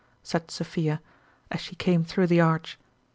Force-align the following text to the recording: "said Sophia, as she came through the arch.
"said 0.23 0.49
Sophia, 0.49 0.99
as 1.51 1.61
she 1.61 1.75
came 1.75 2.03
through 2.03 2.25
the 2.25 2.41
arch. 2.41 2.79